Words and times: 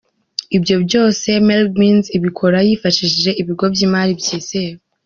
Ibyo 0.57 0.75
byose 0.85 1.27
Mergims 1.47 2.05
ibikora 2.17 2.57
yifashishije 2.67 3.31
ibigo 3.41 3.65
by’imari 3.73 4.11
byizewe. 4.19 4.79